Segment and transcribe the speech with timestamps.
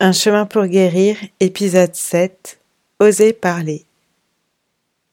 [0.00, 2.60] Un chemin pour guérir, épisode 7.
[3.00, 3.84] Oser parler.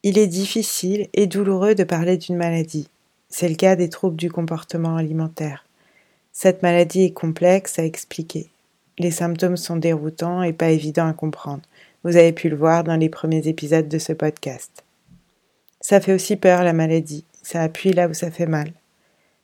[0.03, 2.87] Il est difficile et douloureux de parler d'une maladie.
[3.27, 5.65] C'est le cas des troubles du comportement alimentaire.
[6.33, 8.47] Cette maladie est complexe à expliquer.
[8.99, 11.63] Les symptômes sont déroutants et pas évidents à comprendre.
[12.03, 14.83] Vous avez pu le voir dans les premiers épisodes de ce podcast.
[15.81, 17.25] Ça fait aussi peur la maladie.
[17.41, 18.71] Ça appuie là où ça fait mal.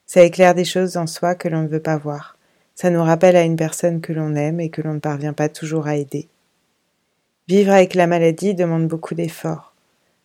[0.06, 2.38] Ça éclaire des choses en soi que l'on ne veut pas voir.
[2.74, 5.48] Ça nous rappelle à une personne que l'on aime et que l'on ne parvient pas
[5.48, 6.28] toujours à aider.
[7.48, 9.74] Vivre avec la maladie demande beaucoup d'efforts,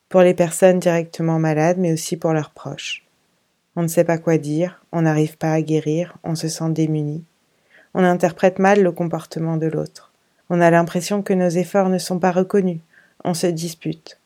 [0.09, 3.03] pour les personnes directement malades, mais aussi pour leurs proches.
[3.75, 7.23] On ne sait pas quoi dire, on n'arrive pas à guérir, on se sent démuni.
[7.93, 10.11] On interprète mal le comportement de l'autre.
[10.49, 12.79] On a l'impression que nos efforts ne sont pas reconnus,
[13.23, 14.19] on se dispute.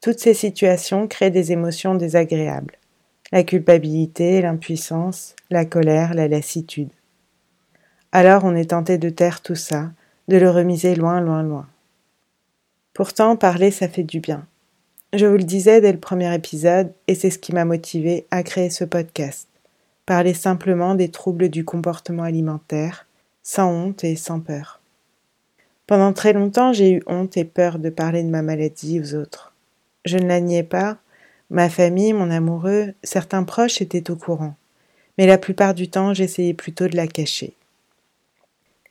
[0.00, 2.78] Toutes ces situations créent des émotions désagréables.
[3.30, 6.90] La culpabilité, l'impuissance, la colère, la lassitude.
[8.14, 9.90] Alors on est tenté de taire tout ça,
[10.28, 11.66] de le remiser loin, loin, loin.
[12.92, 14.46] Pourtant, parler, ça fait du bien.
[15.14, 18.42] Je vous le disais dès le premier épisode, et c'est ce qui m'a motivé à
[18.42, 19.48] créer ce podcast.
[20.04, 23.06] Parler simplement des troubles du comportement alimentaire,
[23.42, 24.80] sans honte et sans peur.
[25.86, 29.54] Pendant très longtemps, j'ai eu honte et peur de parler de ma maladie aux autres.
[30.04, 30.98] Je ne la niais pas,
[31.48, 34.54] ma famille, mon amoureux, certains proches étaient au courant,
[35.16, 37.54] mais la plupart du temps, j'essayais plutôt de la cacher.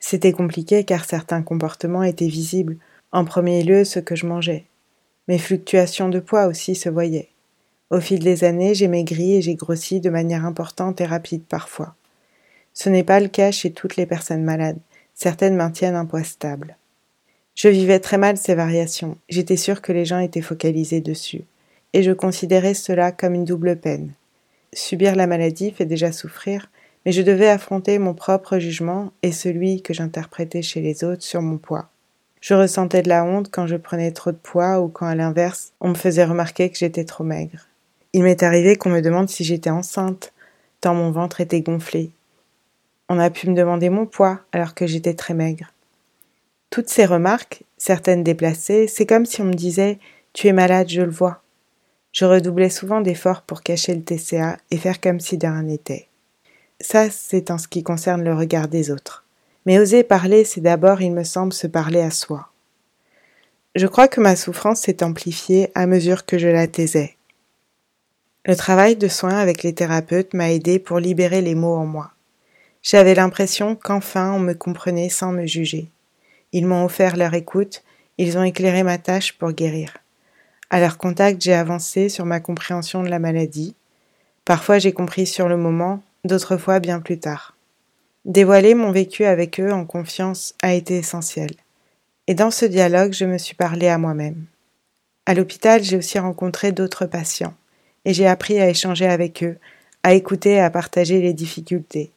[0.01, 2.77] C'était compliqué car certains comportements étaient visibles,
[3.13, 4.65] en premier lieu ce que je mangeais.
[5.29, 7.29] Mes fluctuations de poids aussi se voyaient.
[7.91, 11.95] Au fil des années, j'ai maigri et j'ai grossi de manière importante et rapide parfois.
[12.73, 14.79] Ce n'est pas le cas chez toutes les personnes malades.
[15.13, 16.77] Certaines maintiennent un poids stable.
[17.53, 19.17] Je vivais très mal ces variations.
[19.29, 21.43] J'étais sûre que les gens étaient focalisés dessus.
[21.93, 24.13] Et je considérais cela comme une double peine.
[24.73, 26.71] Subir la maladie fait déjà souffrir,
[27.05, 31.41] mais je devais affronter mon propre jugement et celui que j'interprétais chez les autres sur
[31.41, 31.89] mon poids.
[32.41, 35.73] Je ressentais de la honte quand je prenais trop de poids ou quand à l'inverse
[35.79, 37.67] on me faisait remarquer que j'étais trop maigre.
[38.13, 40.33] Il m'est arrivé qu'on me demande si j'étais enceinte,
[40.81, 42.11] tant mon ventre était gonflé.
[43.09, 45.71] On a pu me demander mon poids alors que j'étais très maigre.
[46.71, 49.99] Toutes ces remarques, certaines déplacées, c'est comme si on me disait
[50.33, 51.41] Tu es malade, je le vois.
[52.11, 56.07] Je redoublais souvent d'efforts pour cacher le TCA et faire comme si de rien n'était.
[56.81, 59.23] Ça, c'est en ce qui concerne le regard des autres.
[59.65, 62.49] Mais oser parler, c'est d'abord, il me semble, se parler à soi.
[63.75, 67.15] Je crois que ma souffrance s'est amplifiée à mesure que je la taisais.
[68.45, 72.11] Le travail de soins avec les thérapeutes m'a aidé pour libérer les mots en moi.
[72.81, 75.87] J'avais l'impression qu'enfin on me comprenait sans me juger.
[76.51, 77.83] Ils m'ont offert leur écoute,
[78.17, 79.95] ils ont éclairé ma tâche pour guérir.
[80.71, 83.75] À leur contact, j'ai avancé sur ma compréhension de la maladie.
[84.43, 87.55] Parfois j'ai compris sur le moment, d'autres fois bien plus tard.
[88.25, 91.51] Dévoiler mon vécu avec eux en confiance a été essentiel.
[92.27, 94.45] Et dans ce dialogue, je me suis parlé à moi-même.
[95.25, 97.55] À l'hôpital, j'ai aussi rencontré d'autres patients,
[98.05, 99.57] et j'ai appris à échanger avec eux,
[100.03, 102.11] à écouter et à partager les difficultés,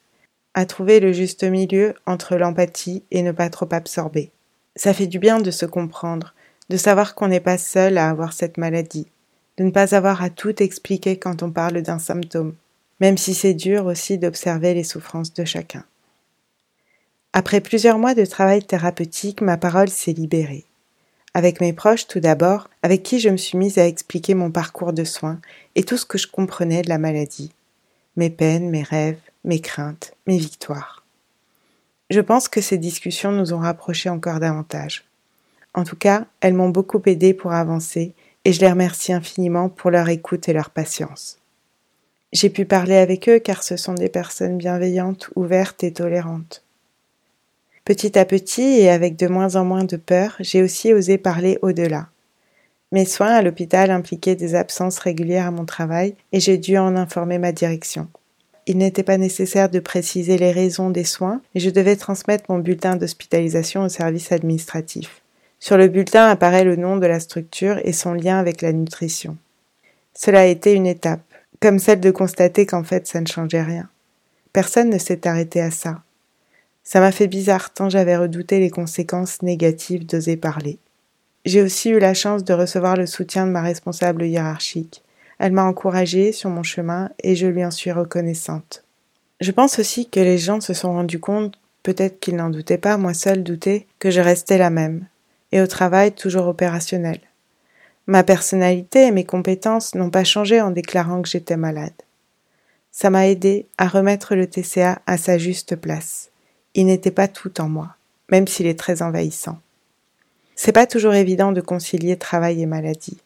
[0.54, 4.30] à trouver le juste milieu entre l'empathie et ne pas trop absorber.
[4.76, 6.34] Ça fait du bien de se comprendre,
[6.68, 9.06] de savoir qu'on n'est pas seul à avoir cette maladie,
[9.56, 12.54] de ne pas avoir à tout expliquer quand on parle d'un symptôme,
[13.00, 15.84] même si c'est dur aussi d'observer les souffrances de chacun.
[17.32, 20.64] Après plusieurs mois de travail thérapeutique, ma parole s'est libérée.
[21.34, 24.92] Avec mes proches tout d'abord, avec qui je me suis mise à expliquer mon parcours
[24.92, 25.40] de soins
[25.74, 27.52] et tout ce que je comprenais de la maladie.
[28.16, 31.04] Mes peines, mes rêves, mes craintes, mes victoires.
[32.10, 35.04] Je pense que ces discussions nous ont rapprochés encore davantage.
[35.74, 39.90] En tout cas, elles m'ont beaucoup aidé pour avancer et je les remercie infiniment pour
[39.90, 41.38] leur écoute et leur patience.
[42.34, 46.64] J'ai pu parler avec eux car ce sont des personnes bienveillantes, ouvertes et tolérantes.
[47.84, 51.58] Petit à petit et avec de moins en moins de peur, j'ai aussi osé parler
[51.62, 52.08] au-delà.
[52.90, 56.96] Mes soins à l'hôpital impliquaient des absences régulières à mon travail et j'ai dû en
[56.96, 58.08] informer ma direction.
[58.66, 62.58] Il n'était pas nécessaire de préciser les raisons des soins et je devais transmettre mon
[62.58, 65.22] bulletin d'hospitalisation au service administratif.
[65.60, 69.36] Sur le bulletin apparaît le nom de la structure et son lien avec la nutrition.
[70.14, 71.33] Cela a été une étape
[71.64, 73.88] comme celle de constater qu'en fait ça ne changeait rien.
[74.52, 76.02] Personne ne s'est arrêté à ça.
[76.82, 80.78] Ça m'a fait bizarre tant j'avais redouté les conséquences négatives d'oser parler.
[81.46, 85.02] J'ai aussi eu la chance de recevoir le soutien de ma responsable hiérarchique.
[85.38, 88.84] Elle m'a encouragée sur mon chemin et je lui en suis reconnaissante.
[89.40, 92.98] Je pense aussi que les gens se sont rendus compte, peut-être qu'ils n'en doutaient pas,
[92.98, 95.06] moi seule doutais, que je restais la même,
[95.50, 97.20] et au travail toujours opérationnel.
[98.06, 101.94] Ma personnalité et mes compétences n'ont pas changé en déclarant que j'étais malade.
[102.92, 106.30] Ça m'a aidé à remettre le TCA à sa juste place.
[106.74, 107.96] Il n'était pas tout en moi.
[108.30, 109.58] même s'il est très envahissant.
[110.56, 113.18] C'est pas toujours évident de concilier travail et maladie,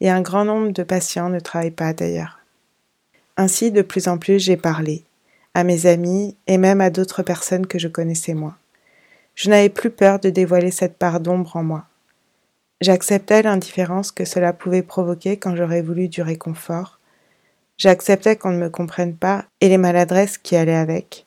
[0.00, 2.40] et un grand nombre de patients ne travaillent pas d'ailleurs.
[3.36, 5.04] Ainsi, de plus en plus, j'ai parlé,
[5.54, 8.56] à mes amis et même à d'autres personnes que je connaissais moins.
[9.34, 11.84] Je n'avais plus peur de dévoiler cette part d'ombre en moi.
[12.82, 17.00] J'acceptais l'indifférence que cela pouvait provoquer quand j'aurais voulu du réconfort.
[17.78, 21.24] J'acceptais qu'on ne me comprenne pas et les maladresses qui allaient avec.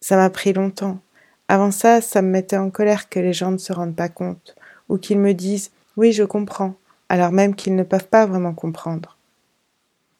[0.00, 0.98] Ça m'a pris longtemps.
[1.46, 4.56] Avant ça, ça me mettait en colère que les gens ne se rendent pas compte,
[4.88, 6.74] ou qu'ils me disent Oui, je comprends,
[7.08, 9.16] alors même qu'ils ne peuvent pas vraiment comprendre.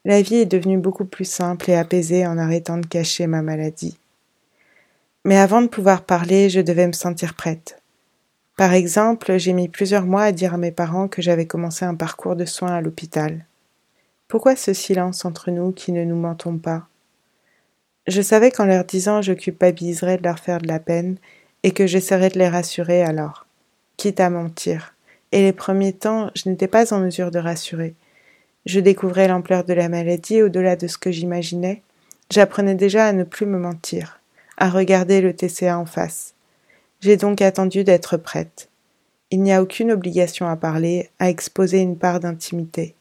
[0.05, 3.99] La vie est devenue beaucoup plus simple et apaisée en arrêtant de cacher ma maladie.
[5.25, 7.81] Mais avant de pouvoir parler, je devais me sentir prête.
[8.56, 11.97] Par exemple, j'ai mis plusieurs mois à dire à mes parents que j'avais commencé un
[11.97, 13.47] parcours de soins à l'hôpital.
[14.29, 16.87] Pourquoi ce silence entre nous qui ne nous mentons pas?
[18.06, 21.17] Je savais qu'en leur disant je culpabiliserais de leur faire de la peine
[21.65, 23.47] et que j'essaierais de les rassurer alors,
[23.97, 24.95] quitte à mentir.
[25.33, 27.95] Et les premiers temps, je n'étais pas en mesure de rassurer.
[28.67, 31.83] Je découvrais l'ampleur de la maladie au-delà de ce que j'imaginais.
[32.31, 34.21] J'apprenais déjà à ne plus me mentir,
[34.59, 36.33] à regarder le TCA en face.
[37.05, 38.71] J'ai donc attendu d'être prête.
[39.31, 42.95] Il n'y a aucune obligation à parler, à exposer une part d'intimité.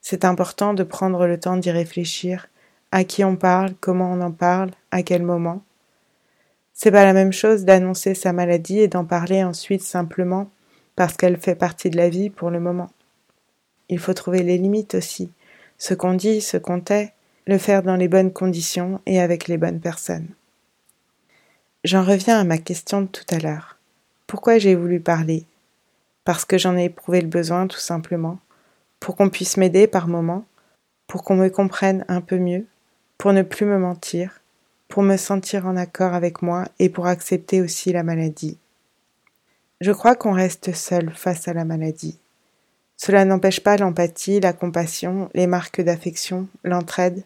[0.00, 2.46] C'est important de prendre le temps d'y réfléchir,
[2.92, 5.60] à qui on parle, comment on en parle, à quel moment.
[6.72, 10.48] C'est pas la même chose d'annoncer sa maladie et d'en parler ensuite simplement
[10.94, 12.90] parce qu'elle fait partie de la vie pour le moment.
[13.88, 15.32] Il faut trouver les limites aussi.
[15.78, 17.12] Ce qu'on dit, ce qu'on tait,
[17.48, 20.28] le faire dans les bonnes conditions et avec les bonnes personnes.
[21.84, 23.76] J'en reviens à ma question de tout à l'heure.
[24.28, 25.46] Pourquoi j'ai voulu parler?
[26.24, 28.38] Parce que j'en ai éprouvé le besoin tout simplement,
[29.00, 30.44] pour qu'on puisse m'aider par moments,
[31.08, 32.66] pour qu'on me comprenne un peu mieux,
[33.18, 34.40] pour ne plus me mentir,
[34.86, 38.58] pour me sentir en accord avec moi et pour accepter aussi la maladie.
[39.80, 42.16] Je crois qu'on reste seul face à la maladie.
[42.96, 47.24] Cela n'empêche pas l'empathie, la compassion, les marques d'affection, l'entraide.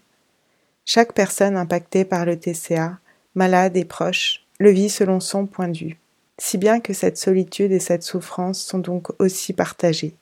[0.87, 2.99] Chaque personne impactée par le TCA,
[3.35, 5.99] malade et proche, le vit selon son point de vue.
[6.39, 10.15] Si bien que cette solitude et cette souffrance sont donc aussi partagées.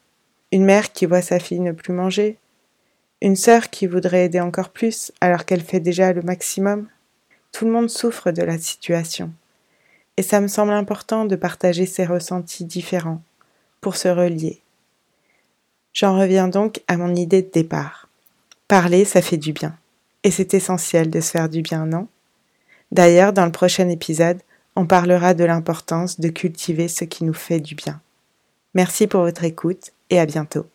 [0.53, 2.39] Une mère qui voit sa fille ne plus manger,
[3.21, 6.89] une sœur qui voudrait aider encore plus alors qu'elle fait déjà le maximum.
[7.53, 9.33] Tout le monde souffre de la situation.
[10.17, 13.23] Et ça me semble important de partager ces ressentis différents
[13.81, 14.61] pour se relier.
[15.93, 18.09] J'en reviens donc à mon idée de départ.
[18.69, 19.77] Parler, ça fait du bien.
[20.23, 22.09] Et c'est essentiel de se faire du bien, non?
[22.95, 24.39] D'ailleurs, dans le prochain épisode,
[24.77, 28.01] on parlera de l'importance de cultiver ce qui nous fait du bien.
[28.73, 30.67] Merci pour votre écoute et à bientôt.